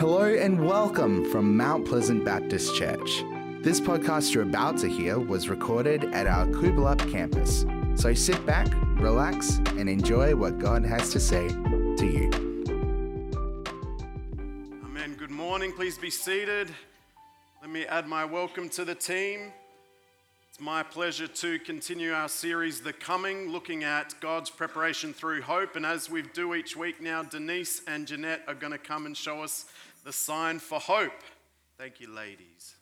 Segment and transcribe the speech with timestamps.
[0.00, 3.22] Hello and welcome from Mount Pleasant Baptist Church.
[3.60, 7.66] This podcast you're about to hear was recorded at our Coolbellup campus.
[8.00, 8.68] So sit back,
[8.98, 12.30] relax, and enjoy what God has to say to you.
[14.86, 15.16] Amen.
[15.18, 15.70] Good morning.
[15.70, 16.70] Please be seated.
[17.60, 19.52] Let me add my welcome to the team.
[20.48, 25.76] It's my pleasure to continue our series, The Coming, looking at God's preparation through hope.
[25.76, 29.16] And as we do each week now, Denise and Jeanette are going to come and
[29.16, 29.66] show us
[30.00, 31.22] the sign for hope.
[31.78, 32.74] Thank you, ladies.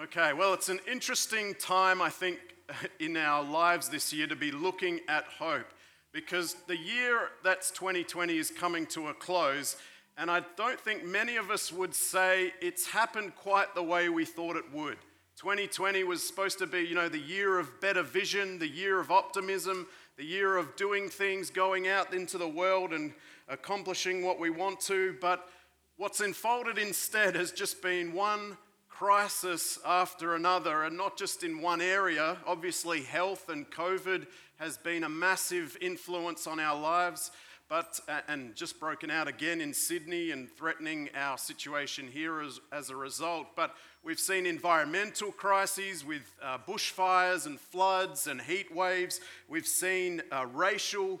[0.00, 2.38] Okay, well, it's an interesting time, I think,
[3.00, 5.66] in our lives this year to be looking at hope
[6.12, 9.76] because the year that's 2020 is coming to a close.
[10.16, 14.24] And I don't think many of us would say it's happened quite the way we
[14.24, 14.96] thought it would.
[15.36, 19.10] 2020 was supposed to be, you know, the year of better vision, the year of
[19.10, 23.12] optimism, the year of doing things, going out into the world and
[23.48, 25.16] accomplishing what we want to.
[25.20, 25.48] But
[25.96, 28.56] what's unfolded instead has just been one
[28.88, 32.36] crisis after another, and not just in one area.
[32.46, 34.26] Obviously, health and COVID
[34.58, 37.30] has been a massive influence on our lives
[37.68, 42.90] but and just broken out again in Sydney and threatening our situation here as, as
[42.90, 43.48] a result.
[43.56, 49.20] But we've seen environmental crises with uh, bushfires and floods and heat waves.
[49.48, 51.20] We've seen uh, racial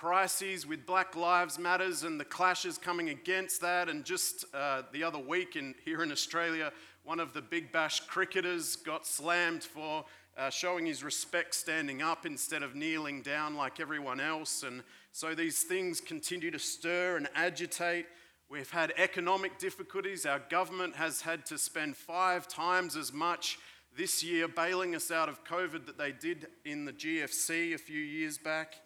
[0.00, 3.90] crises with Black Lives Matters and the clashes coming against that.
[3.90, 6.72] And just uh, the other week in, here in Australia,
[7.04, 10.06] one of the Big Bash cricketers got slammed for
[10.38, 14.62] uh, showing his respect standing up instead of kneeling down like everyone else.
[14.62, 18.06] And so these things continue to stir and agitate.
[18.48, 20.24] We've had economic difficulties.
[20.24, 23.58] Our government has had to spend five times as much
[23.94, 28.00] this year bailing us out of COVID that they did in the GFC a few
[28.00, 28.76] years back.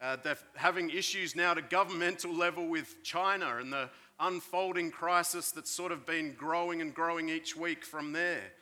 [0.00, 5.70] Uh, they're having issues now to governmental level with China and the unfolding crisis that's
[5.70, 8.52] sort of been growing and growing each week from there.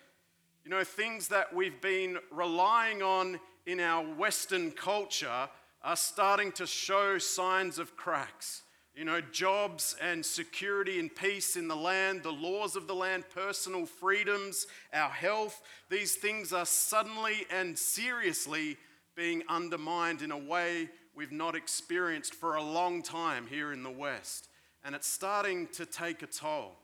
[0.65, 5.49] You know, things that we've been relying on in our Western culture
[5.83, 8.63] are starting to show signs of cracks.
[8.95, 13.25] You know, jobs and security and peace in the land, the laws of the land,
[13.35, 18.79] personal freedoms, our health, these things are suddenly and seriously
[19.15, 23.91] being undermined in a way we've not experienced for a long time here in the
[23.91, 24.49] West.
[24.85, 26.77] And it's starting to take a toll.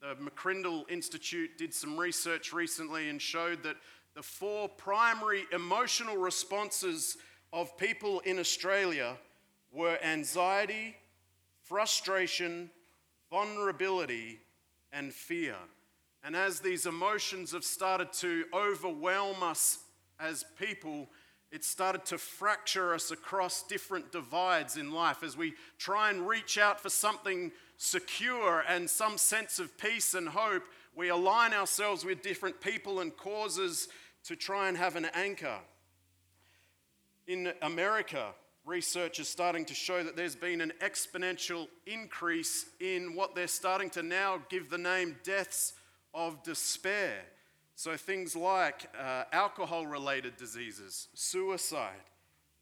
[0.00, 3.76] The McCrindle Institute did some research recently and showed that
[4.14, 7.18] the four primary emotional responses
[7.52, 9.16] of people in Australia
[9.72, 10.96] were anxiety,
[11.64, 12.70] frustration,
[13.28, 14.40] vulnerability,
[14.92, 15.56] and fear.
[16.24, 19.78] And as these emotions have started to overwhelm us
[20.18, 21.08] as people,
[21.52, 26.58] it started to fracture us across different divides in life as we try and reach
[26.58, 30.62] out for something secure and some sense of peace and hope,
[30.94, 33.88] we align ourselves with different people and causes
[34.24, 35.58] to try and have an anchor.
[37.26, 38.28] In America,
[38.64, 43.90] research is starting to show that there's been an exponential increase in what they're starting
[43.90, 45.72] to now give the name deaths
[46.14, 47.22] of despair.
[47.80, 52.10] So, things like uh, alcohol related diseases, suicide,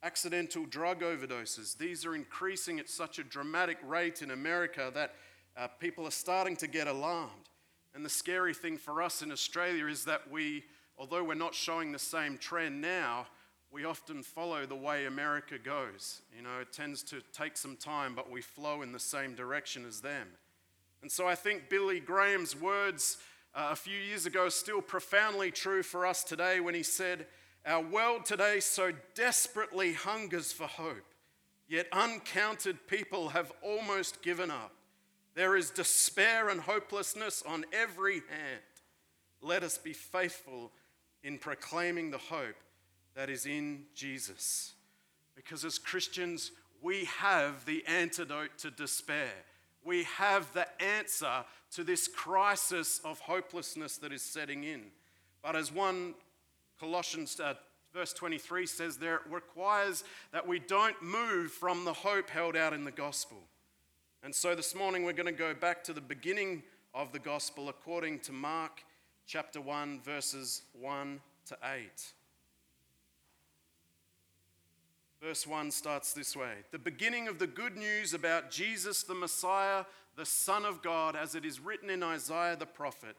[0.01, 1.77] accidental drug overdoses.
[1.77, 5.17] These are increasing at such a dramatic rate in America that
[5.57, 7.49] uh, people are starting to get alarmed.
[7.97, 10.63] And the scary thing for us in Australia is that we,
[10.97, 13.27] although we're not showing the same trend now,
[13.73, 16.23] we often follow the way America goes.
[16.33, 19.85] You know, it tends to take some time, but we flow in the same direction
[19.85, 20.29] as them.
[21.03, 23.19] And so I think Billy Graham's words
[23.55, 27.27] uh, a few years ago still profoundly true for us today when he said,
[27.67, 31.15] our world today so desperately hungers for hope,
[31.69, 34.73] yet uncounted people have almost given up.
[35.35, 38.63] There is despair and hopelessness on every hand.
[39.43, 40.73] Let us be faithful
[41.23, 42.57] in proclaiming the hope
[43.15, 44.75] that is in Jesus.
[45.35, 49.33] Because as Christians, we have the antidote to despair.
[49.85, 54.85] We have the answer to this crisis of hopelessness that is setting in.
[55.43, 56.15] But as one
[56.81, 57.55] Colossians uh,
[57.93, 62.73] verse 23 says there, it requires that we don't move from the hope held out
[62.73, 63.39] in the gospel.
[64.23, 66.63] And so this morning we're going to go back to the beginning
[66.95, 68.83] of the gospel according to Mark
[69.27, 72.13] chapter 1, verses 1 to 8.
[75.21, 79.85] Verse 1 starts this way The beginning of the good news about Jesus the Messiah,
[80.19, 83.17] the Son of God, as it is written in Isaiah the prophet.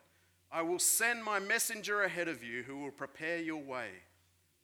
[0.51, 3.87] I will send my messenger ahead of you who will prepare your way.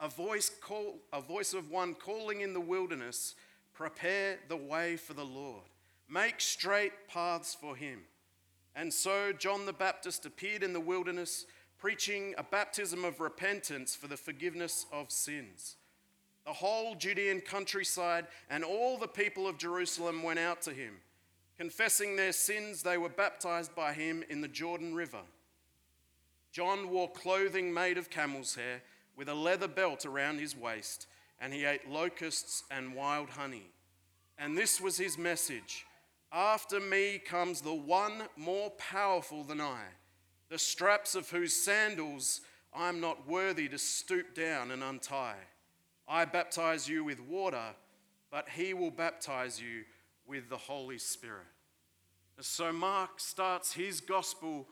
[0.02, 3.36] A voice, call, a voice of one calling in the wilderness,
[3.74, 5.64] prepare the way for the Lord.
[6.10, 8.02] Make straight paths for him.
[8.76, 11.46] And so John the Baptist appeared in the wilderness,
[11.78, 15.78] preaching a baptism of repentance for the forgiveness of sins.
[16.46, 20.96] The whole Judean countryside and all the people of Jerusalem went out to him.
[21.58, 25.22] Confessing their sins, they were baptized by him in the Jordan River.
[26.52, 28.82] John wore clothing made of camel's hair
[29.16, 31.08] with a leather belt around his waist,
[31.40, 33.68] and he ate locusts and wild honey.
[34.38, 35.86] And this was his message
[36.32, 39.82] After me comes the one more powerful than I,
[40.50, 42.42] the straps of whose sandals
[42.74, 45.40] I am not worthy to stoop down and untie.
[46.08, 47.74] I baptize you with water,
[48.30, 49.86] but he will baptize you
[50.28, 51.48] with the Holy Spirit.
[52.40, 54.68] So Mark starts his gospel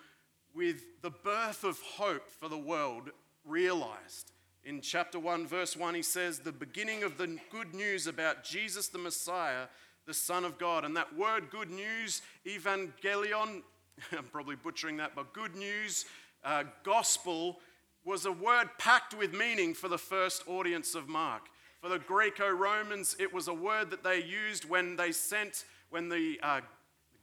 [0.53, 3.09] with the birth of hope for the world
[3.45, 4.31] realized.
[4.65, 8.87] In chapter 1, verse 1, he says, The beginning of the good news about Jesus
[8.87, 9.67] the Messiah,
[10.05, 10.85] the Son of God.
[10.85, 13.61] And that word good news, evangelion,
[14.11, 16.05] I'm probably butchering that, but good news,
[16.43, 17.59] uh, gospel,
[18.05, 21.43] was a word packed with meaning for the first audience of Mark.
[21.83, 26.07] For the Greco Romans, it was a word that they used when they sent, when
[26.07, 26.61] the uh,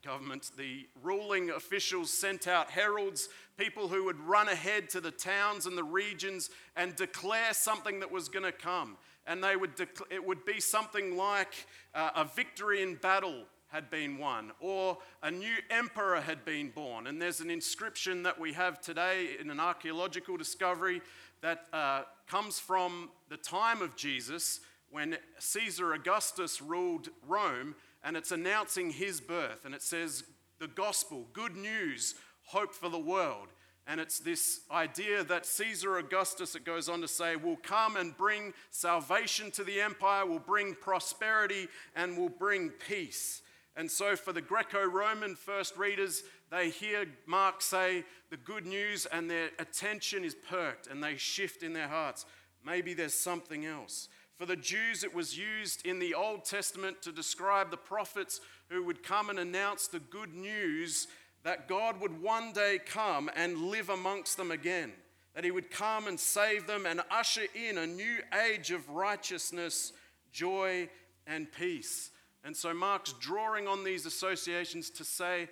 [0.05, 3.27] government, the ruling officials sent out heralds,
[3.57, 8.11] people who would run ahead to the towns and the regions and declare something that
[8.11, 8.97] was going to come.
[9.25, 11.65] And they would dec- it would be something like
[11.95, 17.07] uh, a victory in battle had been won, or a new emperor had been born.
[17.07, 21.01] And there's an inscription that we have today in an archaeological discovery
[21.41, 24.59] that uh, comes from the time of Jesus
[24.89, 29.63] when Caesar Augustus ruled Rome, and it's announcing his birth.
[29.63, 30.25] And it says,
[30.59, 33.47] The gospel, good news, hope for the world.
[33.87, 38.15] And it's this idea that Caesar Augustus, it goes on to say, will come and
[38.15, 43.41] bring salvation to the empire, will bring prosperity, and will bring peace.
[43.75, 49.05] And so, for the Greco Roman first readers, they hear Mark say the good news
[49.05, 52.25] and their attention is perked and they shift in their hearts.
[52.65, 54.09] Maybe there's something else.
[54.37, 58.83] For the Jews, it was used in the Old Testament to describe the prophets who
[58.83, 61.07] would come and announce the good news
[61.43, 64.93] that God would one day come and live amongst them again,
[65.33, 69.93] that He would come and save them and usher in a new age of righteousness,
[70.31, 70.89] joy,
[71.25, 72.10] and peace.
[72.43, 75.47] And so Mark's drawing on these associations to say,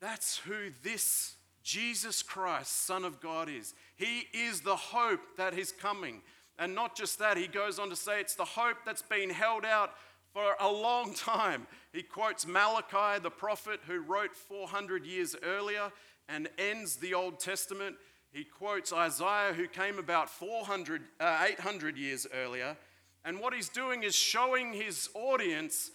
[0.00, 3.74] that's who this Jesus Christ, Son of God, is.
[3.96, 6.20] He is the hope that is coming.
[6.58, 9.64] And not just that, he goes on to say it's the hope that's been held
[9.64, 9.94] out
[10.34, 11.66] for a long time.
[11.92, 15.90] He quotes Malachi, the prophet who wrote 400 years earlier
[16.28, 17.96] and ends the Old Testament.
[18.30, 22.76] He quotes Isaiah, who came about 400, uh, 800 years earlier.
[23.24, 25.90] And what he's doing is showing his audience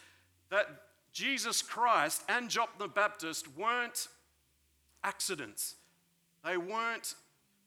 [0.50, 0.68] that
[1.12, 4.08] Jesus Christ and John the Baptist weren't
[5.04, 5.76] accidents,
[6.44, 7.16] they weren't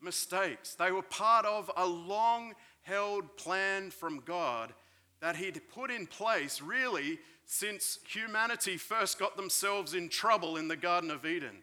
[0.00, 0.75] mistakes.
[0.75, 4.73] They were part of a long held plan from God
[5.20, 10.76] that He'd put in place really since humanity first got themselves in trouble in the
[10.76, 11.58] Garden of Eden.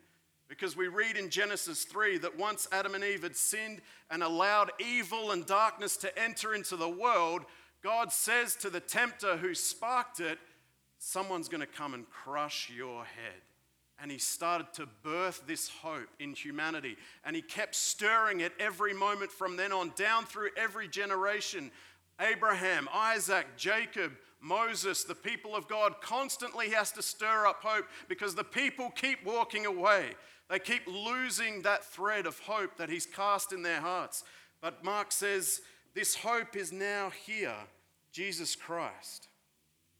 [0.48, 4.72] Because we read in Genesis 3 that once Adam and Eve had sinned and allowed
[4.80, 7.44] evil and darkness to enter into the world,
[7.84, 10.38] God says to the tempter who sparked it,
[10.98, 13.42] someone's going to come and crush your head.
[14.02, 16.96] And he started to birth this hope in humanity.
[17.26, 21.72] And he kept stirring it every moment from then on, down through every generation.
[22.20, 28.36] Abraham, Isaac, Jacob, Moses, the people of God, constantly has to stir up hope because
[28.36, 30.12] the people keep walking away.
[30.50, 34.24] They keep losing that thread of hope that he's cast in their hearts.
[34.62, 35.62] But Mark says,
[35.94, 37.56] this hope is now here
[38.12, 39.28] Jesus Christ.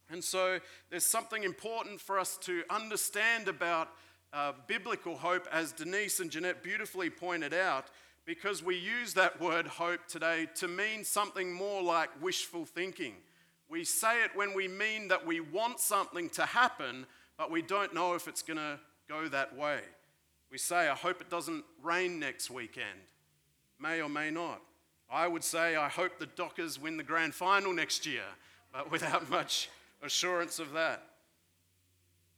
[0.10, 3.90] And so there's something important for us to understand about
[4.34, 7.88] uh, biblical hope, as Denise and Jeanette beautifully pointed out,
[8.26, 13.14] because we use that word hope today to mean something more like wishful thinking.
[13.70, 17.06] We say it when we mean that we want something to happen,
[17.38, 19.80] but we don't know if it's going to go that way.
[20.52, 22.88] We say, I hope it doesn't rain next weekend.
[23.80, 24.62] May or may not.
[25.12, 28.24] I would say, I hope the Dockers win the grand final next year,
[28.72, 29.70] but without much
[30.04, 31.04] assurance of that.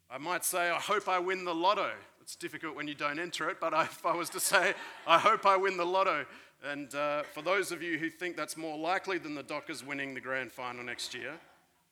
[0.09, 1.91] I might say, I hope I win the lotto.
[2.21, 4.73] It's difficult when you don't enter it, but if I was to say,
[5.07, 6.25] I hope I win the lotto.
[6.63, 10.13] And uh, for those of you who think that's more likely than the Dockers winning
[10.13, 11.33] the grand final next year,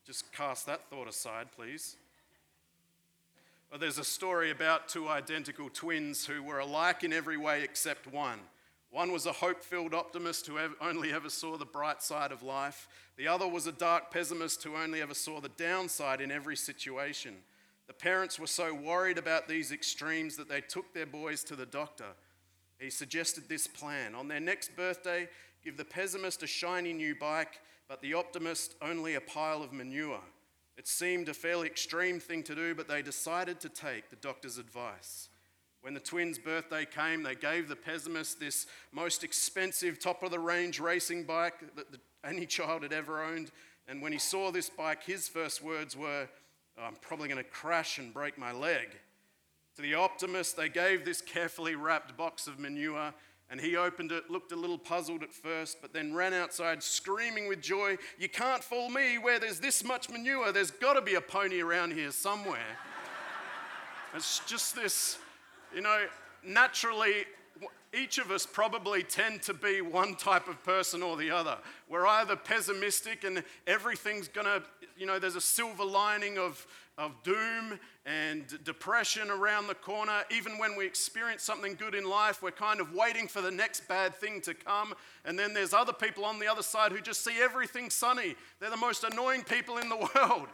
[0.05, 1.95] just cast that thought aside, please.
[3.69, 8.07] Well, there's a story about two identical twins who were alike in every way except
[8.07, 8.39] one.
[8.91, 12.87] One was a hope filled optimist who only ever saw the bright side of life.
[13.17, 17.35] The other was a dark pessimist who only ever saw the downside in every situation.
[17.87, 21.65] The parents were so worried about these extremes that they took their boys to the
[21.65, 22.05] doctor.
[22.79, 24.15] He suggested this plan.
[24.15, 25.27] On their next birthday,
[25.63, 30.21] give the pessimist a shiny new bike, but the optimist only a pile of manure.
[30.77, 34.57] It seemed a fairly extreme thing to do, but they decided to take the doctor's
[34.57, 35.29] advice.
[35.81, 40.39] When the twins' birthday came, they gave the pessimist this most expensive, top of the
[40.39, 41.85] range racing bike that
[42.23, 43.51] any child had ever owned.
[43.87, 46.27] And when he saw this bike, his first words were,
[46.77, 48.89] oh, I'm probably going to crash and break my leg.
[49.77, 53.13] To the optimist, they gave this carefully wrapped box of manure,
[53.49, 57.47] and he opened it, looked a little puzzled at first, but then ran outside screaming
[57.47, 60.51] with joy, You can't fool me where there's this much manure.
[60.51, 62.59] There's got to be a pony around here somewhere.
[64.13, 65.17] it's just this,
[65.73, 66.05] you know,
[66.43, 67.25] naturally,
[67.93, 71.57] each of us probably tend to be one type of person or the other.
[71.89, 74.61] We're either pessimistic and everything's gonna,
[74.97, 76.65] you know, there's a silver lining of,
[76.97, 80.23] of doom and depression around the corner.
[80.29, 83.87] Even when we experience something good in life, we're kind of waiting for the next
[83.87, 84.93] bad thing to come.
[85.25, 88.35] And then there's other people on the other side who just see everything sunny.
[88.59, 90.47] They're the most annoying people in the world.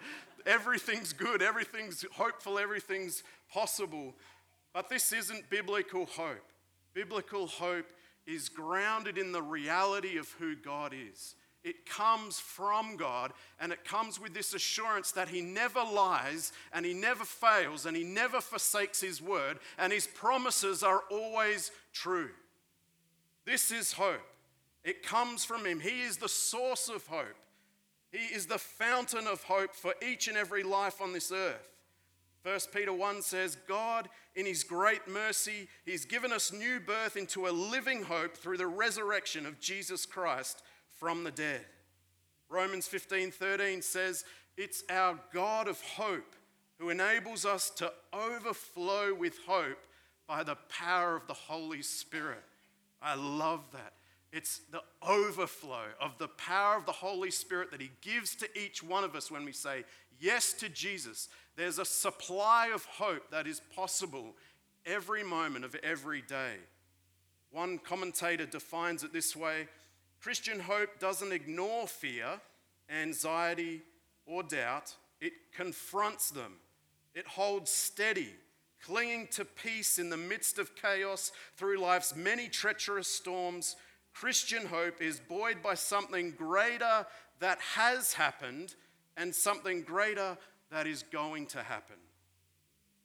[0.45, 4.13] Everything's good, everything's hopeful, everything's possible.
[4.75, 6.51] But this isn't biblical hope.
[6.93, 7.85] Biblical hope
[8.27, 11.35] is grounded in the reality of who God is.
[11.63, 16.85] It comes from God and it comes with this assurance that He never lies and
[16.85, 22.31] He never fails and He never forsakes His word and His promises are always true.
[23.45, 24.27] This is hope.
[24.83, 25.79] It comes from Him.
[25.79, 27.37] He is the source of hope.
[28.11, 31.74] He is the fountain of hope for each and every life on this earth.
[32.45, 37.47] 1 Peter 1 says, God, in his great mercy, he's given us new birth into
[37.47, 40.61] a living hope through the resurrection of Jesus Christ
[40.99, 41.65] from the dead.
[42.47, 44.25] Romans 15 13 says,
[44.57, 46.35] It's our God of hope
[46.77, 49.87] who enables us to overflow with hope
[50.27, 52.43] by the power of the Holy Spirit.
[53.01, 53.93] I love that.
[54.35, 58.83] It's the overflow of the power of the Holy Spirit that He gives to each
[58.83, 59.85] one of us when we say
[60.19, 61.29] yes to Jesus.
[61.55, 64.35] There's a supply of hope that is possible
[64.85, 66.55] every moment of every day.
[67.49, 69.69] One commentator defines it this way
[70.21, 72.41] Christian hope doesn't ignore fear,
[72.89, 73.83] anxiety,
[74.25, 76.55] or doubt, it confronts them.
[77.13, 78.33] It holds steady,
[78.83, 83.77] clinging to peace in the midst of chaos through life's many treacherous storms.
[84.15, 87.05] Christian hope is buoyed by something greater
[87.39, 88.75] that has happened
[89.17, 90.37] and something greater
[90.71, 91.97] that is going to happen.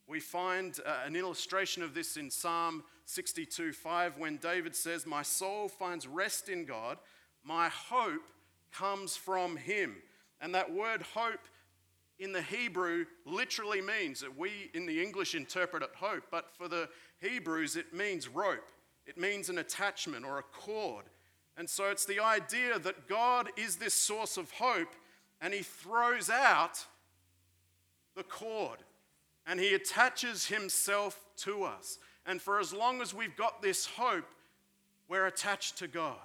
[0.07, 5.21] We find uh, an illustration of this in Psalm 62 5 when David says, My
[5.21, 6.97] soul finds rest in God,
[7.43, 8.29] my hope
[8.71, 9.97] comes from him.
[10.39, 11.41] And that word hope
[12.19, 16.69] in the Hebrew literally means that we in the English interpret it hope, but for
[16.69, 16.87] the
[17.19, 18.69] Hebrews it means rope.
[19.11, 21.03] It means an attachment or a cord.
[21.57, 24.95] And so it's the idea that God is this source of hope
[25.41, 26.85] and he throws out
[28.15, 28.79] the cord
[29.45, 31.99] and he attaches himself to us.
[32.25, 34.29] And for as long as we've got this hope,
[35.09, 36.15] we're attached to God.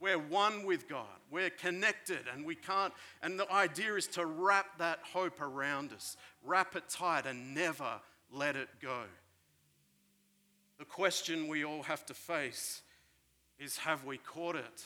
[0.00, 1.04] We're one with God.
[1.30, 2.94] We're connected and we can't.
[3.22, 8.00] And the idea is to wrap that hope around us, wrap it tight and never
[8.32, 9.02] let it go.
[10.80, 12.80] The question we all have to face
[13.58, 14.84] is have we caught it?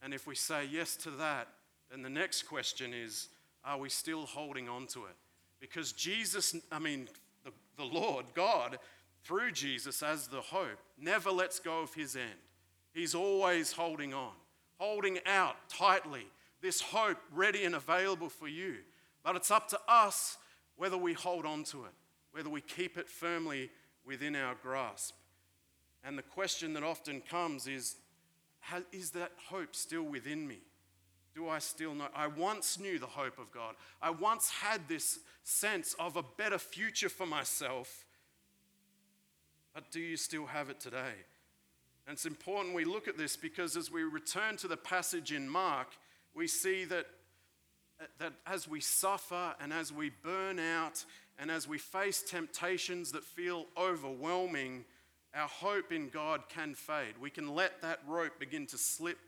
[0.00, 1.48] And if we say yes to that,
[1.90, 3.26] then the next question is
[3.64, 5.16] are we still holding on to it?
[5.58, 7.08] Because Jesus, I mean,
[7.44, 8.78] the, the Lord, God,
[9.24, 12.38] through Jesus as the hope, never lets go of his end.
[12.94, 14.30] He's always holding on,
[14.78, 16.26] holding out tightly
[16.62, 18.76] this hope ready and available for you.
[19.24, 20.38] But it's up to us
[20.76, 21.92] whether we hold on to it,
[22.30, 23.70] whether we keep it firmly
[24.06, 25.14] within our grasp.
[26.04, 27.96] And the question that often comes is
[28.92, 30.60] Is that hope still within me?
[31.36, 32.08] do I still know?
[32.16, 33.74] I once knew the hope of God.
[34.00, 38.06] I once had this sense of a better future for myself.
[39.74, 41.12] But do you still have it today?
[42.06, 45.46] And it's important we look at this because as we return to the passage in
[45.46, 45.88] Mark,
[46.34, 47.06] we see that,
[48.18, 51.04] that as we suffer and as we burn out
[51.38, 54.84] and as we face temptations that feel overwhelming,
[55.34, 57.14] our hope in God can fade.
[57.20, 59.18] We can let that rope begin to slip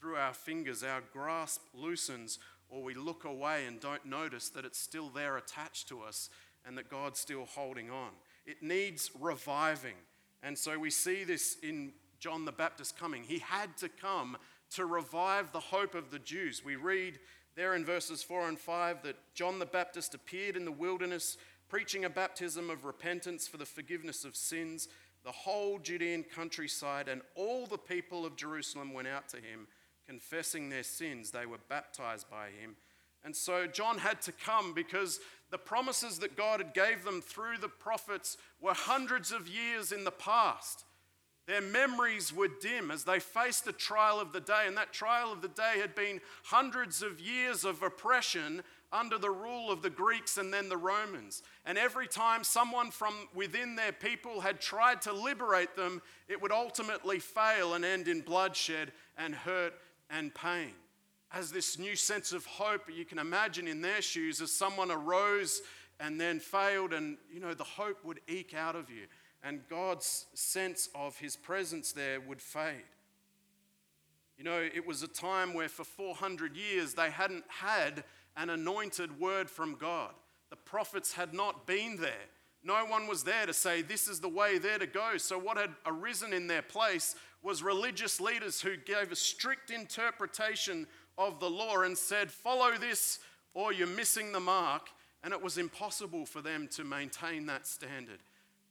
[0.00, 4.78] through our fingers, our grasp loosens, or we look away and don't notice that it's
[4.78, 6.30] still there attached to us
[6.64, 8.10] and that God's still holding on.
[8.44, 9.94] It needs reviving.
[10.42, 13.24] And so we see this in John the Baptist coming.
[13.24, 14.36] He had to come
[14.70, 16.64] to revive the hope of the Jews.
[16.64, 17.18] We read
[17.56, 22.04] there in verses 4 and 5 that John the Baptist appeared in the wilderness preaching
[22.04, 24.88] a baptism of repentance for the forgiveness of sins.
[25.24, 29.66] The whole Judean countryside and all the people of Jerusalem went out to him,
[30.06, 31.30] confessing their sins.
[31.30, 32.76] They were baptized by him.
[33.24, 35.18] And so John had to come because
[35.50, 40.04] the promises that God had gave them through the prophets were hundreds of years in
[40.04, 40.84] the past.
[41.46, 45.32] Their memories were dim as they faced the trial of the day, and that trial
[45.32, 49.90] of the day had been hundreds of years of oppression under the rule of the
[49.90, 51.42] Greeks and then the Romans.
[51.64, 56.52] And every time someone from within their people had tried to liberate them, it would
[56.52, 59.74] ultimately fail and end in bloodshed and hurt
[60.10, 60.72] and pain.
[61.32, 65.62] As this new sense of hope, you can imagine in their shoes as someone arose
[66.00, 69.06] and then failed, and you know, the hope would eke out of you
[69.42, 72.84] and God's sense of his presence there would fade.
[74.38, 78.04] You know, it was a time where for 400 years they hadn't had
[78.36, 80.12] an anointed word from God.
[80.50, 82.12] The prophets had not been there.
[82.62, 85.16] No one was there to say, This is the way there to go.
[85.16, 90.86] So, what had arisen in their place was religious leaders who gave a strict interpretation
[91.16, 93.20] of the law and said, Follow this
[93.54, 94.88] or you're missing the mark.
[95.22, 98.18] And it was impossible for them to maintain that standard.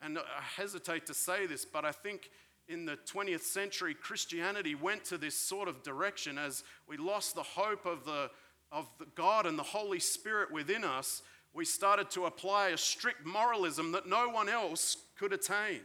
[0.05, 2.29] And I hesitate to say this, but I think
[2.67, 7.41] in the 20th century, Christianity went to this sort of direction as we lost the
[7.41, 8.29] hope of, the,
[8.71, 11.23] of the God and the Holy Spirit within us.
[11.55, 15.81] We started to apply a strict moralism that no one else could attain.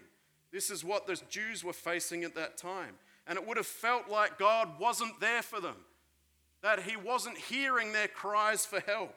[0.52, 2.96] This is what the Jews were facing at that time.
[3.26, 5.76] And it would have felt like God wasn't there for them,
[6.62, 9.14] that He wasn't hearing their cries for help,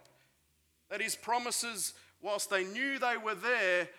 [0.89, 3.89] that His promises, whilst they knew they were there,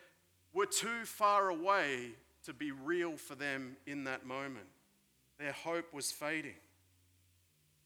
[0.54, 2.12] were too far away
[2.44, 4.66] to be real for them in that moment.
[5.38, 6.54] Their hope was fading.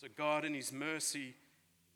[0.00, 1.34] So, God, in His mercy,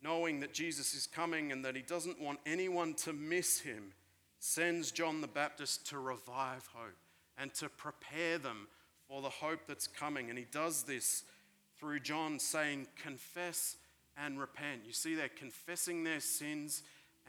[0.03, 3.93] knowing that Jesus is coming and that He doesn't want anyone to miss Him,
[4.39, 6.97] sends John the Baptist to revive hope
[7.39, 8.67] and to prepare them
[9.09, 10.31] for the hope that's coming.
[10.31, 11.25] And He does this
[11.79, 13.77] through John saying, Confess
[14.17, 14.83] and repent.
[14.87, 16.83] You see, they're confessing their sins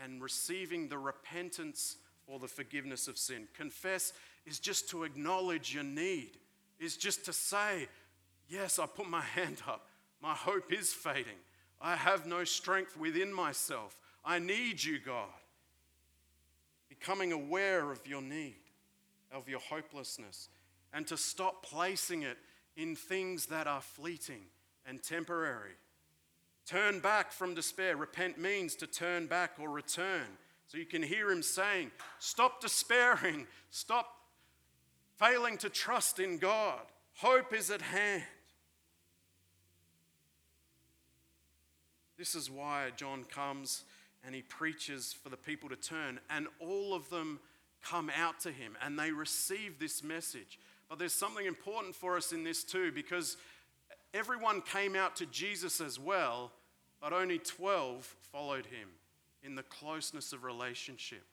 [0.03, 3.47] and receiving the repentance for the forgiveness of sin.
[3.55, 4.13] Confess
[4.45, 6.31] is just to acknowledge your need,
[6.79, 7.87] is just to say,
[8.49, 9.87] Yes, I put my hand up.
[10.21, 11.39] My hope is fading.
[11.81, 13.97] I have no strength within myself.
[14.23, 15.27] I need you, God.
[16.87, 18.55] Becoming aware of your need,
[19.31, 20.47] of your hopelessness,
[20.93, 22.37] and to stop placing it
[22.77, 24.43] in things that are fleeting
[24.85, 25.73] and temporary.
[26.65, 27.97] Turn back from despair.
[27.97, 30.37] Repent means to turn back or return.
[30.67, 34.07] So you can hear him saying, Stop despairing, stop
[35.17, 36.81] failing to trust in God.
[37.17, 38.23] Hope is at hand.
[42.17, 43.83] This is why John comes
[44.25, 47.39] and he preaches for the people to turn, and all of them
[47.83, 50.57] come out to him and they receive this message.
[50.87, 53.35] But there's something important for us in this too, because
[54.13, 56.51] everyone came out to Jesus as well,
[57.01, 58.89] but only 12 followed him
[59.43, 61.23] in the closeness of relationship.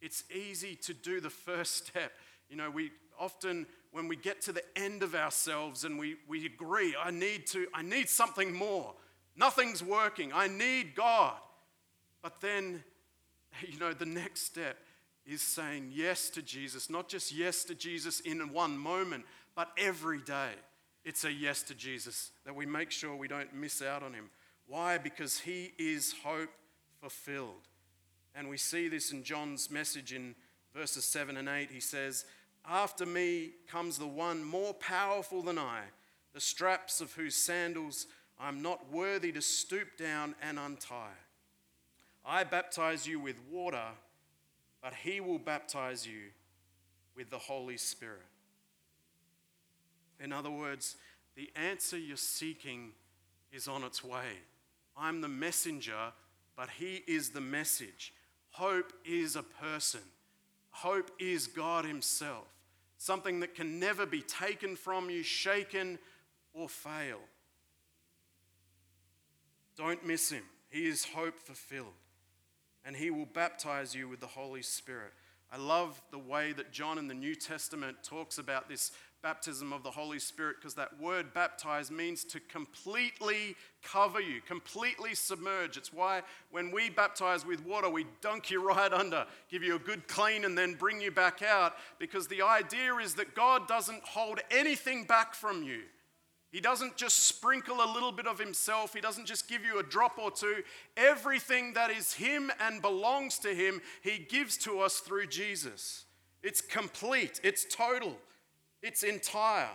[0.00, 2.12] It's easy to do the first step.
[2.48, 6.46] You know, we often, when we get to the end of ourselves and we, we
[6.46, 8.94] agree, I need to, I need something more.
[9.36, 10.32] Nothing's working.
[10.32, 11.34] I need God.
[12.22, 12.82] But then,
[13.68, 14.78] you know, the next step
[15.26, 20.20] is saying yes to Jesus, not just yes to Jesus in one moment, but every
[20.20, 20.50] day.
[21.04, 24.30] It's a yes to Jesus that we make sure we don't miss out on him.
[24.66, 24.96] Why?
[24.98, 26.48] Because he is hope
[27.04, 27.68] fulfilled.
[28.34, 30.34] And we see this in John's message in
[30.74, 31.70] verses 7 and 8.
[31.70, 32.24] He says,
[32.66, 35.80] After me comes the one more powerful than I,
[36.32, 38.06] the straps of whose sandals
[38.40, 41.18] I'm not worthy to stoop down and untie.
[42.24, 43.88] I baptize you with water,
[44.82, 46.30] but he will baptize you
[47.14, 48.22] with the Holy Spirit.
[50.18, 50.96] In other words,
[51.36, 52.92] the answer you're seeking
[53.52, 54.38] is on its way.
[54.96, 56.12] I'm the messenger
[56.56, 58.12] but He is the message.
[58.50, 60.00] Hope is a person,
[60.70, 62.46] hope is God Himself,
[62.98, 65.98] something that can never be taken from you, shaken,
[66.52, 67.18] or fail.
[69.76, 70.44] Don't miss Him.
[70.70, 71.94] He is hope fulfilled,
[72.84, 75.12] and He will baptize you with the Holy Spirit.
[75.52, 78.92] I love the way that John in the New Testament talks about this
[79.24, 85.14] baptism of the Holy Spirit because that word baptize means to completely cover you, completely
[85.14, 85.78] submerge.
[85.78, 89.78] It's why when we baptize with water, we dunk you right under, give you a
[89.78, 94.02] good clean, and then bring you back out because the idea is that God doesn't
[94.04, 95.80] hold anything back from you.
[96.52, 99.82] He doesn't just sprinkle a little bit of himself, he doesn't just give you a
[99.82, 100.62] drop or two.
[100.98, 106.04] Everything that is him and belongs to him, he gives to us through Jesus.
[106.42, 108.18] It's complete, it's total,
[108.84, 109.70] it's entire.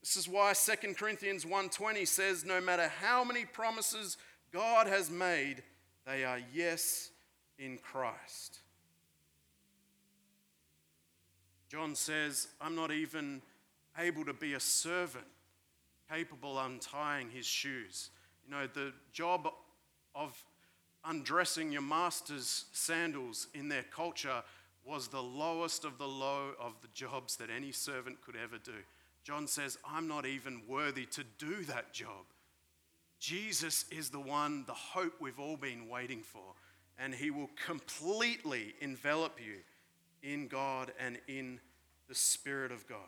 [0.00, 4.18] This is why 2 Corinthians 1:20 says no matter how many promises
[4.52, 5.62] God has made,
[6.04, 7.10] they are yes
[7.56, 8.58] in Christ.
[11.68, 13.42] John says, I'm not even
[13.96, 15.24] able to be a servant
[16.10, 18.10] capable of untying his shoes.
[18.44, 19.48] You know, the job
[20.16, 20.44] of
[21.04, 24.42] undressing your master's sandals in their culture
[24.84, 28.72] was the lowest of the low of the jobs that any servant could ever do.
[29.24, 32.26] John says, I'm not even worthy to do that job.
[33.20, 36.42] Jesus is the one, the hope we've all been waiting for,
[36.98, 39.58] and he will completely envelop you
[40.28, 41.60] in God and in
[42.08, 42.98] the Spirit of God.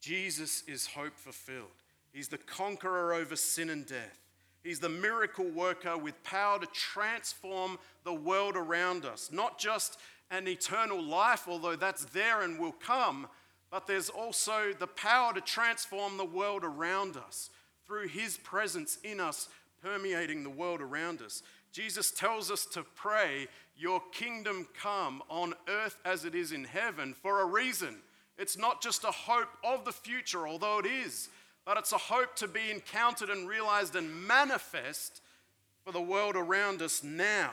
[0.00, 1.68] Jesus is hope fulfilled.
[2.12, 4.23] He's the conqueror over sin and death.
[4.64, 9.30] He's the miracle worker with power to transform the world around us.
[9.30, 9.98] Not just
[10.30, 13.28] an eternal life, although that's there and will come,
[13.70, 17.50] but there's also the power to transform the world around us
[17.86, 19.50] through his presence in us,
[19.82, 21.42] permeating the world around us.
[21.70, 27.14] Jesus tells us to pray, Your kingdom come on earth as it is in heaven,
[27.20, 27.98] for a reason.
[28.38, 31.28] It's not just a hope of the future, although it is,
[31.64, 35.22] but it's a hope to be encountered and realized and manifest
[35.84, 37.50] for the world around us now.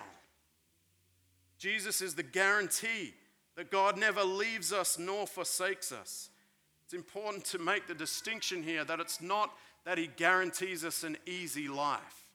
[1.57, 3.13] Jesus is the guarantee
[3.55, 6.29] that God never leaves us nor forsakes us.
[6.85, 9.53] It's important to make the distinction here that it's not
[9.85, 12.25] that He guarantees us an easy life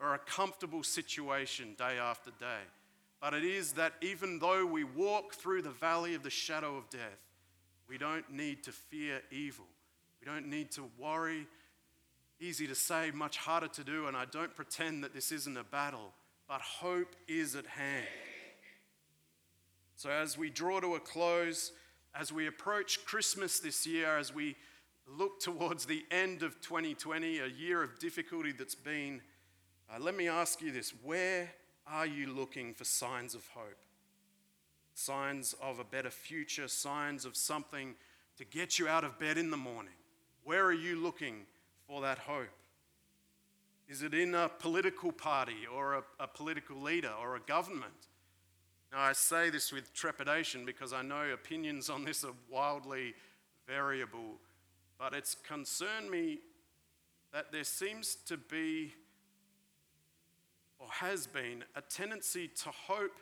[0.00, 2.62] or a comfortable situation day after day.
[3.20, 6.90] But it is that even though we walk through the valley of the shadow of
[6.90, 7.00] death,
[7.88, 9.64] we don't need to fear evil.
[10.24, 11.46] We don't need to worry.
[12.40, 15.64] Easy to say, much harder to do, and I don't pretend that this isn't a
[15.64, 16.12] battle,
[16.48, 18.06] but hope is at hand.
[19.96, 21.72] So, as we draw to a close,
[22.18, 24.56] as we approach Christmas this year, as we
[25.06, 29.20] look towards the end of 2020, a year of difficulty that's been
[29.94, 31.50] uh, let me ask you this where
[31.86, 33.76] are you looking for signs of hope?
[34.94, 37.94] Signs of a better future, signs of something
[38.38, 39.92] to get you out of bed in the morning.
[40.44, 41.46] Where are you looking
[41.86, 42.48] for that hope?
[43.88, 48.08] Is it in a political party or a, a political leader or a government?
[48.92, 53.14] Now, I say this with trepidation because I know opinions on this are wildly
[53.66, 54.38] variable,
[54.98, 56.38] but it's concerned me
[57.32, 58.92] that there seems to be
[60.78, 63.18] or has been a tendency to hope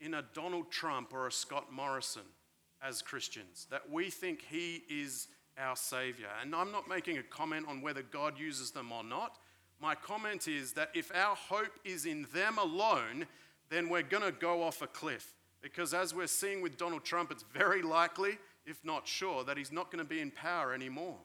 [0.00, 2.22] in a Donald Trump or a Scott Morrison
[2.82, 6.28] as Christians, that we think he is our Savior.
[6.40, 9.38] And I'm not making a comment on whether God uses them or not.
[9.80, 13.26] My comment is that if our hope is in them alone,
[13.70, 15.34] then we're going to go off a cliff.
[15.60, 19.72] Because as we're seeing with Donald Trump, it's very likely, if not sure, that he's
[19.72, 21.16] not going to be in power anymore.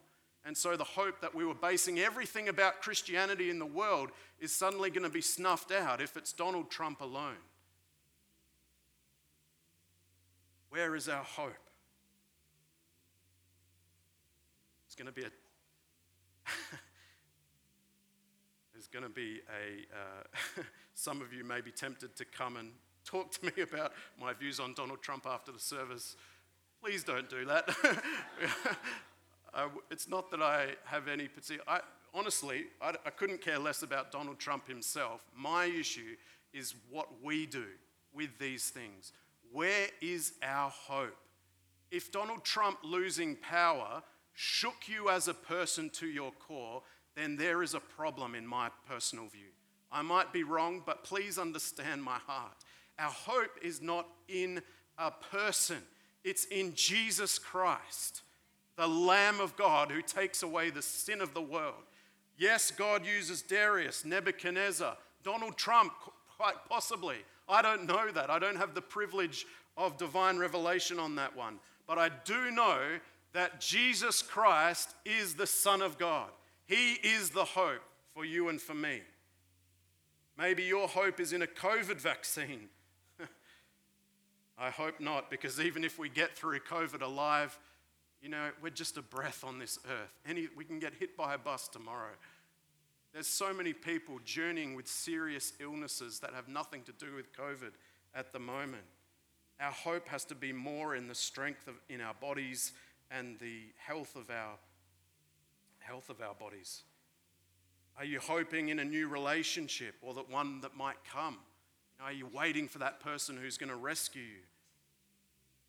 [0.45, 4.53] And so the hope that we were basing everything about Christianity in the world is
[4.53, 7.37] suddenly going to be snuffed out if it's Donald Trump alone.
[10.69, 11.53] Where is our hope?
[14.93, 15.31] It's going to be a.
[18.73, 19.87] There's going to be a.
[19.91, 20.61] Uh,
[20.93, 22.69] some of you may be tempted to come and
[23.03, 26.15] talk to me about my views on Donald Trump after the service.
[26.79, 27.67] Please don't do that.
[29.55, 31.63] Uh, it's not that I have any particular.
[31.67, 31.79] I,
[32.13, 35.21] honestly, I, I couldn't care less about Donald Trump himself.
[35.35, 36.17] My issue
[36.53, 37.65] is what we do
[38.13, 39.11] with these things.
[39.51, 41.17] Where is our hope?
[41.89, 44.03] If Donald Trump losing power
[44.33, 46.81] shook you as a person to your core,
[47.15, 49.51] then there is a problem in my personal view.
[49.91, 52.65] I might be wrong, but please understand my heart.
[52.97, 54.61] Our hope is not in
[54.97, 55.79] a person,
[56.23, 58.21] it's in Jesus Christ
[58.75, 61.83] the Lamb of God who takes away the sin of the world.
[62.37, 65.93] Yes, God uses Darius, Nebuchadnezzar, Donald Trump,
[66.37, 67.17] quite possibly.
[67.47, 68.29] I don't know that.
[68.29, 69.45] I don't have the privilege
[69.77, 71.59] of divine revelation on that one.
[71.87, 72.79] But I do know
[73.33, 76.29] that Jesus Christ is the Son of God.
[76.65, 77.81] He is the hope
[78.13, 79.01] for you and for me.
[80.37, 82.69] Maybe your hope is in a COVID vaccine.
[84.57, 87.57] I hope not, because even if we get through COVID alive,
[88.21, 90.13] you know, we're just a breath on this earth.
[90.25, 92.13] Any, we can get hit by a bus tomorrow.
[93.13, 97.73] There's so many people journeying with serious illnesses that have nothing to do with COVID
[98.15, 98.83] at the moment.
[99.59, 102.71] Our hope has to be more in the strength of, in our bodies
[103.15, 104.57] and the health of our
[105.79, 106.83] health of our bodies?
[107.97, 111.37] Are you hoping in a new relationship or that one that might come?
[112.01, 114.41] Are you waiting for that person who's going to rescue you?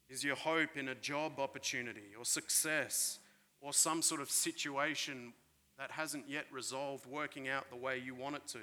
[0.08, 3.18] Is your hope in a job opportunity or success
[3.60, 5.32] or some sort of situation
[5.78, 8.58] that hasn't yet resolved working out the way you want it to?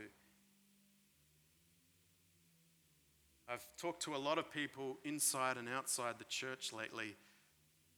[3.49, 7.17] I've talked to a lot of people inside and outside the church lately,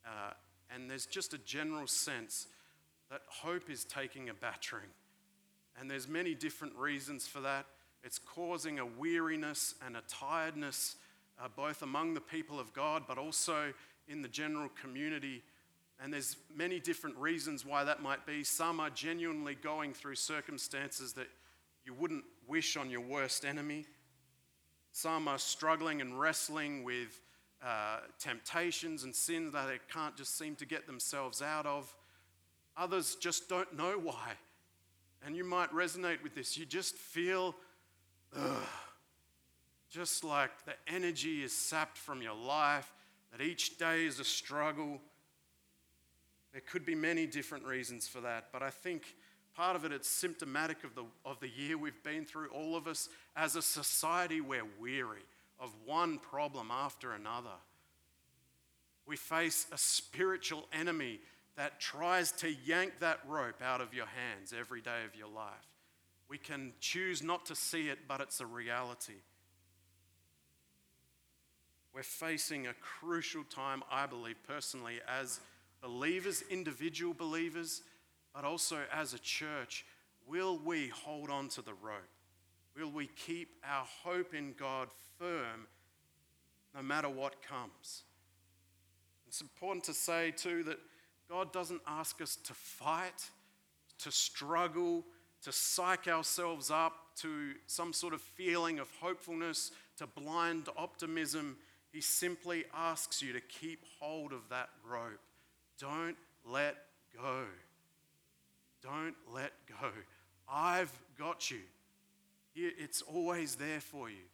[0.05, 0.31] uh,
[0.69, 2.47] and there's just a general sense
[3.09, 4.89] that hope is taking a battering.
[5.79, 7.65] And there's many different reasons for that.
[8.03, 10.95] It's causing a weariness and a tiredness,
[11.39, 13.73] uh, both among the people of God, but also
[14.07, 15.41] in the general community.
[16.01, 18.43] And there's many different reasons why that might be.
[18.43, 21.27] Some are genuinely going through circumstances that
[21.85, 23.85] you wouldn't wish on your worst enemy.
[24.91, 27.19] Some are struggling and wrestling with
[27.65, 31.95] uh, temptations and sins that they can't just seem to get themselves out of.
[32.75, 34.33] Others just don't know why.
[35.25, 36.57] And you might resonate with this.
[36.57, 37.55] You just feel
[38.35, 38.63] ugh,
[39.89, 42.91] just like the energy is sapped from your life,
[43.31, 44.99] that each day is a struggle.
[46.51, 49.15] There could be many different reasons for that, but I think
[49.55, 52.49] part of it it's symptomatic of the, of the year we've been through.
[52.49, 55.23] All of us as a society, we're weary
[55.63, 57.55] of one problem after another.
[59.07, 61.21] We face a spiritual enemy
[61.55, 65.53] that tries to yank that rope out of your hands every day of your life.
[66.27, 69.21] We can choose not to see it, but it's a reality.
[71.93, 75.39] We're facing a crucial time, I believe, personally, as
[75.81, 77.83] believers, individual believers,
[78.33, 79.85] but also as a church.
[80.27, 82.12] Will we hold on to the rope?
[82.75, 85.67] Will we keep our hope in God firm
[86.75, 88.03] no matter what comes?
[89.27, 90.79] It's important to say, too, that
[91.29, 93.29] God doesn't ask us to fight,
[93.99, 95.03] to struggle,
[95.43, 101.57] to psych ourselves up to some sort of feeling of hopefulness, to blind optimism.
[101.91, 105.19] He simply asks you to keep hold of that rope.
[105.79, 106.77] Don't let
[107.15, 107.43] go.
[108.81, 109.89] Don't let go.
[110.49, 111.59] I've got you.
[112.55, 114.25] It's always there for you.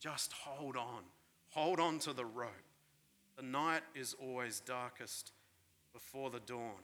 [0.00, 1.02] Just hold on.
[1.50, 2.50] Hold on to the rope.
[3.36, 5.32] The night is always darkest
[5.92, 6.82] before the dawn.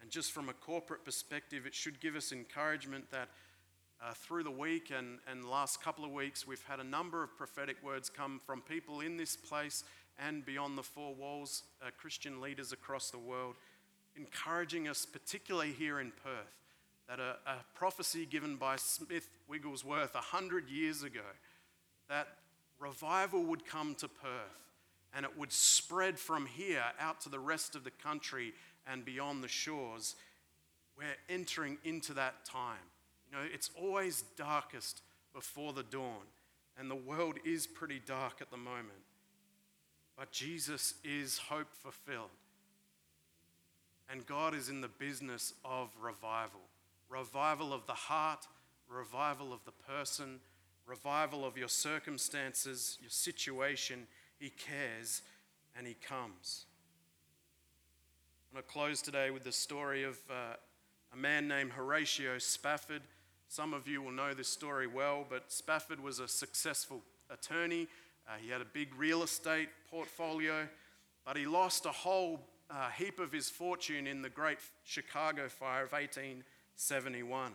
[0.00, 3.28] And just from a corporate perspective, it should give us encouragement that
[4.02, 7.36] uh, through the week and, and last couple of weeks, we've had a number of
[7.36, 9.84] prophetic words come from people in this place
[10.18, 13.54] and beyond the four walls, uh, Christian leaders across the world,
[14.16, 16.52] encouraging us, particularly here in Perth,
[17.08, 21.20] that a, a prophecy given by Smith Wigglesworth 100 years ago
[22.08, 22.26] that
[22.80, 24.64] revival would come to Perth
[25.14, 28.54] and it would spread from here out to the rest of the country
[28.86, 30.16] and beyond the shores.
[30.96, 32.78] We're entering into that time.
[33.30, 35.02] You know, it's always darkest
[35.34, 36.24] before the dawn,
[36.78, 39.04] and the world is pretty dark at the moment.
[40.16, 42.30] But Jesus is hope fulfilled.
[44.10, 46.60] And God is in the business of revival
[47.12, 48.46] revival of the heart,
[48.92, 50.40] revival of the person,
[50.86, 54.06] revival of your circumstances, your situation
[54.42, 55.22] he cares
[55.76, 56.66] and He comes.
[58.50, 60.56] I want to close today with the story of uh,
[61.12, 63.02] a man named Horatio Spafford.
[63.46, 67.86] Some of you will know this story well, but Spafford was a successful attorney.
[68.26, 70.66] Uh, he had a big real estate portfolio,
[71.24, 75.84] but he lost a whole uh, heap of his fortune in the Great Chicago Fire
[75.84, 77.52] of 1871.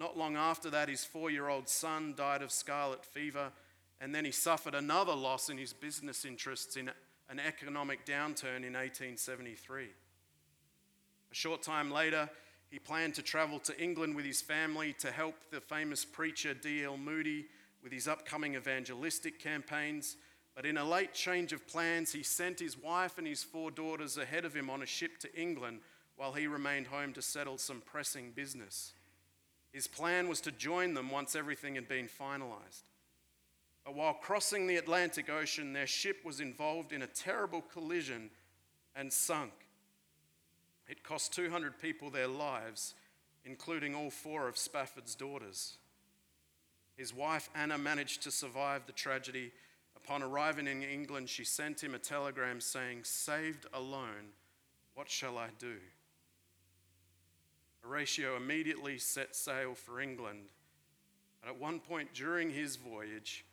[0.00, 3.52] Not long after that, his four year old son died of scarlet fever
[4.00, 6.90] and then he suffered another loss in his business interests in
[7.28, 9.84] an economic downturn in 1873.
[9.84, 12.30] A short time later,
[12.70, 16.96] he planned to travel to England with his family to help the famous preacher D.L.
[16.96, 17.46] Moody
[17.82, 20.16] with his upcoming evangelistic campaigns.
[20.56, 24.16] But in a late change of plans, he sent his wife and his four daughters
[24.16, 25.80] ahead of him on a ship to England
[26.16, 28.94] while he remained home to settle some pressing business.
[29.72, 32.82] His plan was to join them once everything had been finalized.
[33.84, 38.30] But while crossing the Atlantic Ocean, their ship was involved in a terrible collision
[38.94, 39.52] and sunk.
[40.88, 42.94] It cost 200 people their lives,
[43.44, 45.78] including all four of Spafford's daughters.
[46.96, 49.52] His wife Anna managed to survive the tragedy.
[49.96, 54.34] Upon arriving in England, she sent him a telegram saying, Saved alone,
[54.94, 55.76] what shall I do?
[57.82, 60.48] Horatio immediately set sail for England.
[61.40, 63.44] But at one point during his voyage,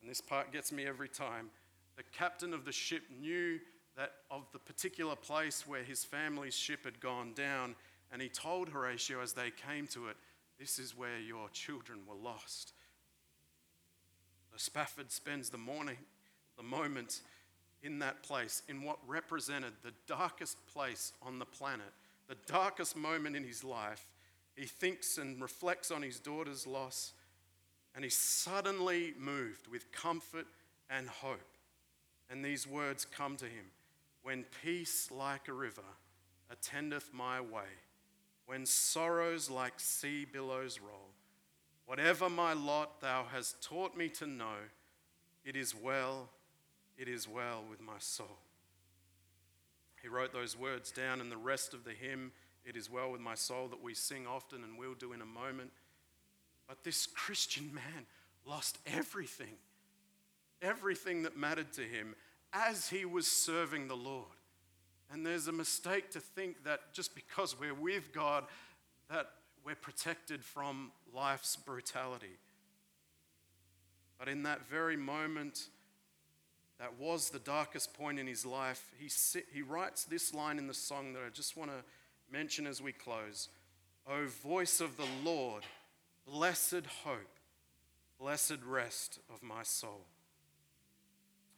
[0.00, 1.50] and this part gets me every time,
[1.96, 3.58] the captain of the ship knew
[3.96, 7.74] that of the particular place where his family's ship had gone down,
[8.12, 10.16] and he told Horatio as they came to it,
[10.58, 12.72] This is where your children were lost.
[14.50, 15.98] So Spafford spends the morning,
[16.56, 17.20] the moment
[17.82, 21.92] in that place, in what represented the darkest place on the planet,
[22.28, 24.06] the darkest moment in his life.
[24.56, 27.12] He thinks and reflects on his daughter's loss,
[27.94, 30.46] and he's suddenly moved with comfort
[30.88, 31.40] and hope.
[32.30, 33.66] And these words come to him
[34.22, 35.82] When peace like a river
[36.50, 37.70] attendeth my way,
[38.46, 41.10] when sorrows like sea billows roll,
[41.86, 44.70] whatever my lot thou hast taught me to know,
[45.44, 46.28] it is well
[46.96, 48.38] it is well with my soul.
[50.04, 52.32] He wrote those words down in the rest of the hymn,
[52.66, 55.24] It is well with my soul, that we sing often and will do in a
[55.24, 55.70] moment.
[56.68, 58.04] But this Christian man
[58.44, 59.56] lost everything,
[60.60, 62.16] everything that mattered to him
[62.52, 64.26] as he was serving the Lord.
[65.10, 68.44] And there's a mistake to think that just because we're with God,
[69.08, 69.30] that
[69.64, 72.36] we're protected from life's brutality.
[74.18, 75.68] But in that very moment,
[76.78, 79.10] that was the darkest point in his life, he,
[79.52, 81.84] he writes this line in the song that I just want to
[82.32, 83.48] mention as we close
[84.06, 85.62] O voice of the Lord,
[86.26, 87.38] blessed hope,
[88.18, 90.04] blessed rest of my soul.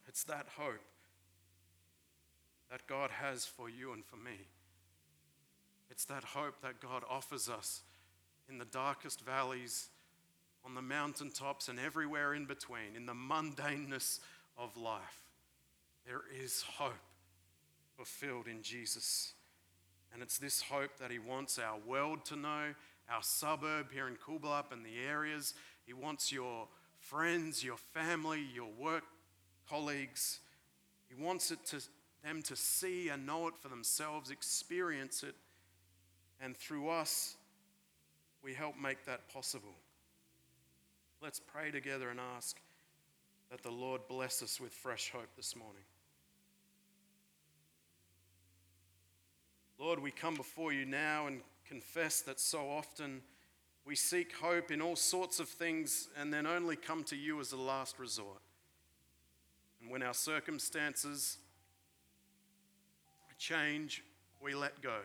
[0.07, 0.81] It's that hope
[2.71, 4.49] that God has for you and for me.
[5.91, 7.83] It's that hope that God offers us
[8.49, 9.89] in the darkest valleys,
[10.65, 14.21] on the mountaintops, and everywhere in between, in the mundaneness
[14.59, 15.23] of life.
[16.07, 16.93] There is hope
[17.97, 19.33] fulfilled in Jesus.
[20.13, 22.75] And it's this hope that He wants our world to know,
[23.11, 25.55] our suburb here in Coolbellup and the areas.
[25.85, 29.05] He wants your friends, your family, your work
[29.69, 30.41] colleagues.
[31.09, 31.83] He wants it to,
[32.25, 35.35] them to see and know it for themselves, experience it,
[36.41, 37.37] and through us,
[38.43, 39.75] we help make that possible.
[41.23, 42.59] Let's pray together and ask
[43.51, 45.83] that the Lord bless us with fresh hope this morning.
[49.79, 53.21] Lord, we come before you now and confess that so often
[53.85, 57.53] we seek hope in all sorts of things and then only come to you as
[57.53, 58.41] a last resort.
[59.81, 61.39] And when our circumstances
[63.39, 64.03] change,
[64.43, 64.99] we let go.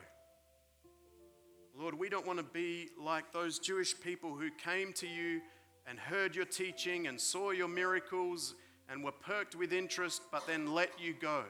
[1.78, 5.42] Lord, we don't want to be like those Jewish people who came to you
[5.88, 8.56] and heard your teaching and saw your miracles
[8.90, 11.44] and were perked with interest, but then let you go.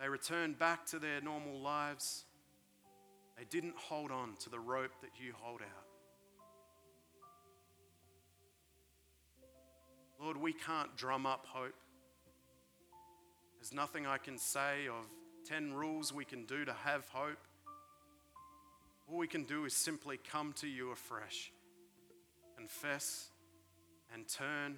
[0.00, 2.24] They returned back to their normal lives.
[3.38, 5.86] They didn't hold on to the rope that you hold out.
[10.20, 11.74] Lord, we can't drum up hope.
[13.58, 15.06] There's nothing I can say of
[15.46, 17.38] 10 rules we can do to have hope.
[19.08, 21.52] All we can do is simply come to you afresh
[22.56, 23.28] confess
[24.12, 24.76] and turn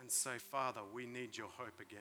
[0.00, 2.00] and say, Father, we need your hope again.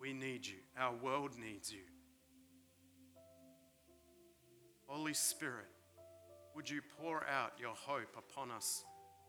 [0.00, 0.58] We need you.
[0.78, 1.80] Our world needs you.
[4.86, 5.66] Holy Spirit,
[6.54, 8.84] would you pour out your hope upon us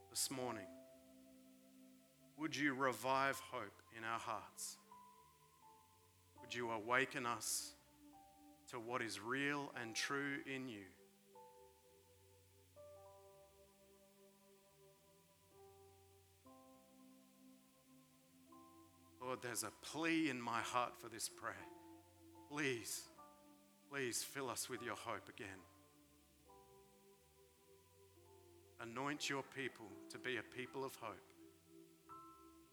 [0.09, 0.67] this morning?
[2.37, 4.77] Would you revive hope in our hearts?
[6.39, 7.73] Would you awaken us
[8.71, 10.86] to what is real and true in you.
[19.21, 21.53] Lord, there's a plea in my heart for this prayer.
[22.51, 23.03] Please,
[23.91, 25.47] please fill us with your hope again.
[28.82, 31.17] Anoint your people to be a people of hope.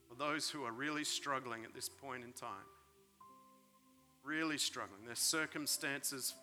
[0.08, 2.64] For those who are really struggling at this point in time,
[4.26, 5.04] really struggling.
[5.06, 6.34] Their circumstances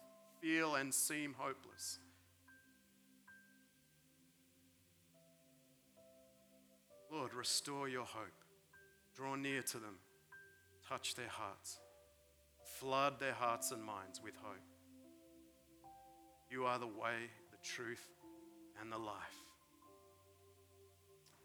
[0.41, 1.99] feel and seem hopeless.
[7.11, 8.43] Lord, restore your hope.
[9.15, 9.97] Draw near to them.
[10.87, 11.79] Touch their hearts.
[12.79, 14.55] Flood their hearts and minds with hope.
[16.49, 18.07] You are the way, the truth,
[18.81, 19.15] and the life.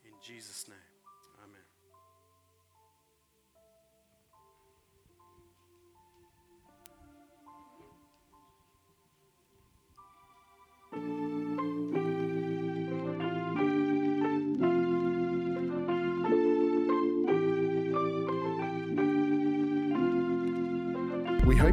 [0.05, 0.98] In Jesus' name.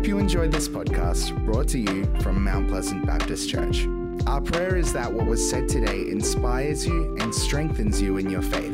[0.06, 3.88] Hope you enjoyed this podcast brought to you from Mount Pleasant Baptist Church.
[4.28, 8.44] Our prayer is that what was said today inspires you and strengthens you in your
[8.44, 8.72] faith.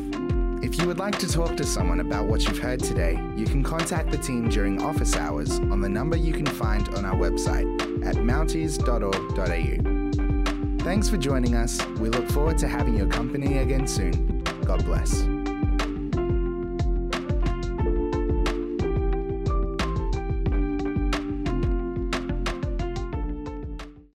[0.61, 3.63] If you would like to talk to someone about what you've heard today, you can
[3.63, 7.65] contact the team during office hours on the number you can find on our website
[8.05, 10.83] at mounties.org.au.
[10.83, 11.81] Thanks for joining us.
[12.01, 14.43] We look forward to having your company again soon.
[14.65, 15.30] God bless.